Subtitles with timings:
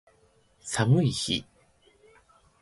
[0.63, 1.45] 寒い日